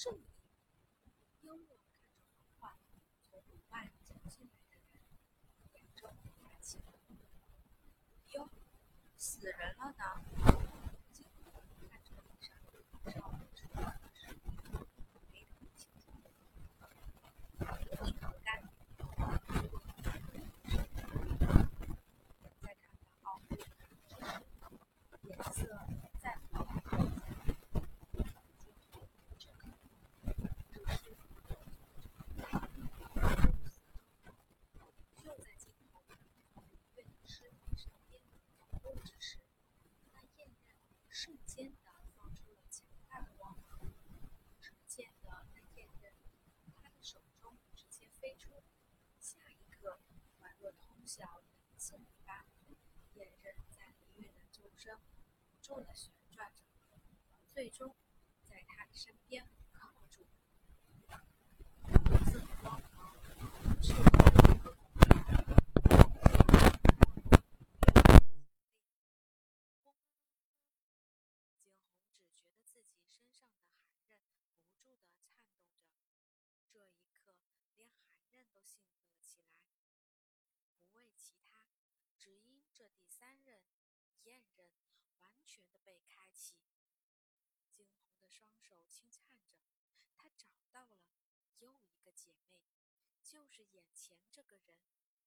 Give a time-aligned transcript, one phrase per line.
[0.00, 0.22] 是你。
[1.40, 1.98] 幽若看
[2.30, 2.78] 着缓缓
[3.20, 5.02] 从门外走进来的人，
[5.72, 6.08] 眼中
[6.40, 7.18] 泛起了怒意。
[8.34, 8.48] 哟，
[9.16, 10.22] 死人了呢！
[11.10, 11.52] 惊鸿
[11.90, 12.54] 看着地上
[13.10, 14.38] 烧不知多少的尸体，
[15.32, 16.12] 眉头轻皱。
[17.58, 17.64] 你
[18.20, 18.62] 好干！
[22.62, 24.30] 在看到奥菲之时，
[25.24, 25.58] 颜色
[26.20, 26.96] 再不改变。
[28.58, 28.94] 惊鸿
[29.38, 29.66] 这刻
[30.68, 31.02] 这是
[35.16, 36.02] 就在惊鸿
[36.54, 38.20] 从李月的尸体身边
[38.58, 39.38] 走过之时，
[40.12, 40.76] 那焰刃
[41.08, 43.80] 瞬间的放出了强大的光芒。
[44.60, 46.12] 只见得那焰刃
[46.56, 48.62] 从他的手中直接飞出，
[49.18, 49.98] 下一刻
[50.40, 50.44] 宛
[51.08, 52.44] 若通晓人性一般，
[53.14, 54.94] 焰刃在李月的周身
[55.50, 56.62] 不住的旋转着，
[57.46, 57.96] 最终
[58.46, 60.26] 在他的身边靠不住。
[60.84, 63.16] 红色的光芒
[63.80, 64.76] 是惊鸿
[71.56, 72.12] 只觉得
[72.66, 75.56] 自己身上的寒刃不住地颤动着，
[76.68, 77.32] 这一刻
[77.76, 79.48] 连寒刃都兴奋了起来。
[80.76, 81.64] 不为其他，
[82.18, 83.60] 只因这第三刃
[84.22, 84.70] 焰刃
[85.18, 86.54] 完全的被开启。
[87.72, 89.58] 惊鸿的双手轻颤着，
[90.14, 91.02] 他找到了
[91.58, 92.62] 又一个姐妹，
[93.24, 94.76] 就是眼前这个人，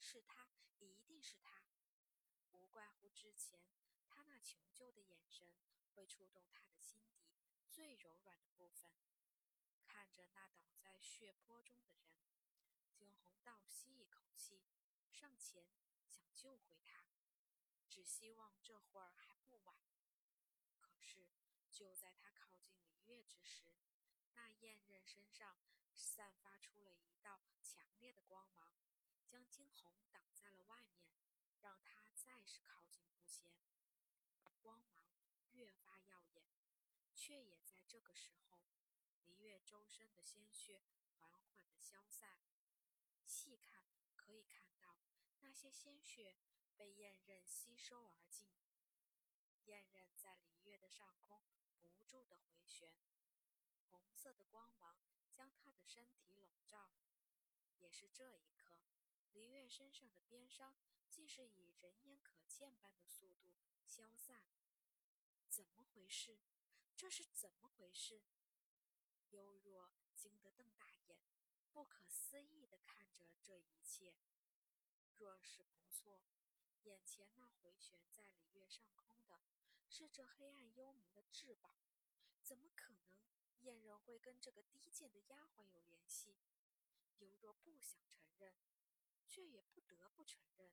[0.00, 0.48] 是他，
[0.80, 1.62] 一定是他。
[2.50, 3.60] 无怪乎之前
[4.08, 5.48] 他那求救的眼神
[5.94, 7.28] 会触动他的心底
[7.70, 8.90] 最柔软的部分。
[9.84, 12.10] 看着那倒在血泊中的人，
[12.92, 14.64] 惊鸿倒吸一口气，
[15.12, 15.64] 上前
[16.08, 17.04] 想救回他，
[17.96, 19.74] 只希望这会儿还不晚。
[20.82, 21.30] 可是
[21.72, 23.72] 就在他靠近李月之时，
[24.34, 25.56] 那焰刃身上
[25.94, 28.70] 散发出了一道强烈的光芒，
[29.26, 31.08] 将惊鸿挡在了外面，
[31.58, 33.50] 让他再是靠近不前。
[34.60, 35.08] 光芒
[35.52, 36.44] 越发耀眼，
[37.14, 38.60] 却也在这个时候，
[39.24, 40.82] 离月周身的鲜血
[41.14, 42.36] 缓缓地消散。
[43.24, 45.00] 细看可以看到，
[45.40, 46.36] 那些鲜血
[46.76, 48.48] 被焰刃吸收而尽。
[49.64, 51.42] 燕刃在离月的上空
[51.80, 52.94] 不住地回旋，
[53.90, 54.98] 红色的光芒
[55.32, 56.92] 将他的身体笼罩。
[57.78, 58.76] 也是这一刻，
[59.32, 60.76] 离月身上的鞭伤
[61.10, 63.54] 竟是以人眼可见般的速度
[63.84, 64.42] 消散。
[65.48, 66.38] 怎么回事？
[66.96, 68.22] 这是怎么回事？
[69.30, 71.18] 幽若惊得瞪大眼，
[71.72, 74.14] 不可思议地看着这一切。
[75.18, 76.22] 若是不错，
[76.86, 79.40] 眼前那回旋在李月上空的，
[79.88, 81.68] 是这黑暗幽冥的至宝，
[82.44, 83.18] 怎么可能
[83.62, 86.36] 燕人会跟这个低贱的丫鬟有联系？
[87.18, 88.54] 幽若不想承认，
[89.26, 90.70] 却也不得不承认，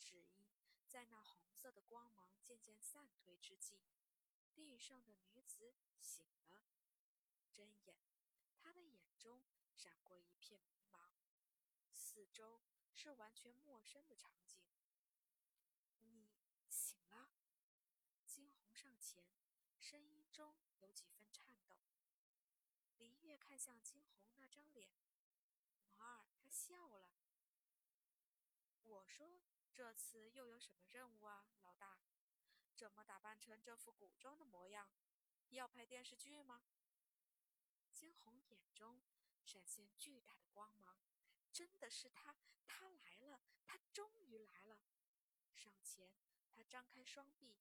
[0.00, 0.44] 只因
[0.88, 3.78] 在那红色的光芒渐渐散退之际，
[4.52, 6.64] 地上的女子醒了，
[7.52, 7.96] 睁眼，
[8.56, 9.44] 她的眼中
[9.76, 11.12] 闪过一片迷茫，
[11.92, 12.60] 四周
[12.92, 14.58] 是完全陌生的场景。
[16.00, 16.30] 你
[16.68, 17.28] 醒了？
[18.26, 19.24] 惊鸿上前，
[19.80, 21.74] 声音中有几分颤抖。
[22.98, 24.88] 林月看向惊鸿那张脸，
[25.96, 27.10] 摩尔他笑了。
[28.84, 29.42] 我说。
[29.74, 31.98] 这次又有什么任务啊，老大？
[32.74, 34.88] 怎么打扮成这副古装的模样？
[35.50, 36.62] 要拍电视剧吗？
[37.94, 39.00] 惊鸿眼中
[39.44, 40.98] 闪现巨大的光芒，
[41.52, 42.34] 真的是他，
[42.66, 44.80] 他来了，他终于来了！
[45.54, 46.12] 上前，
[46.50, 47.56] 他张开双臂，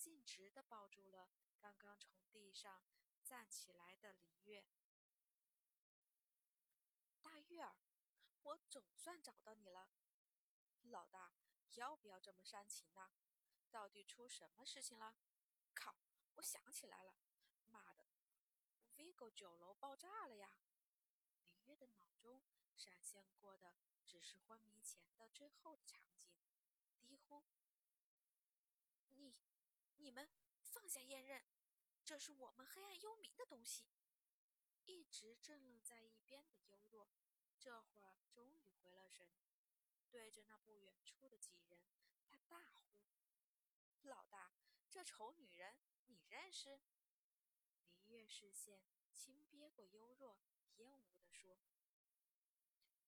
[0.00, 1.28] 径直地抱住了
[1.58, 2.82] 刚刚从地上
[3.22, 4.64] 站起来的李月。
[7.20, 7.76] 大月儿，
[8.42, 9.90] 我总算找到你了，
[10.84, 11.34] 老大。
[11.74, 13.12] 要不要这么煽情呢？
[13.70, 15.14] 到底出什么事情了？
[15.74, 15.94] 靠！
[16.36, 17.14] 我想起来了，
[17.66, 18.08] 妈的
[18.96, 20.50] ，Vigo 酒楼爆炸了呀！
[21.44, 22.42] 林月的脑中
[22.74, 23.74] 闪现过的
[24.04, 26.34] 只是昏迷前的最后的场景，
[26.98, 27.44] 低呼
[29.14, 29.36] ：“你、
[30.00, 30.28] 你们
[30.62, 31.44] 放下焰刃，
[32.04, 33.84] 这是我们黑暗幽冥的东西。”
[34.86, 37.08] 一直怔愣在一边的幽若，
[37.58, 39.28] 这会儿终于回了神。
[40.10, 41.78] 对着那不远处的几人，
[42.26, 42.96] 他大呼
[44.02, 44.52] ：“老大，
[44.88, 45.76] 这丑女人
[46.06, 46.80] 你认识？”
[47.92, 48.82] 离月视线
[49.12, 50.40] 轻瞥过幽若，
[50.76, 51.60] 厌恶地说：“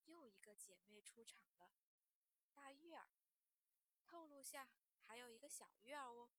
[0.05, 1.73] 又一个姐妹出场了，
[2.53, 3.09] 大月儿。
[4.05, 4.69] 透露下，
[5.01, 6.31] 还有一个小月儿哦。”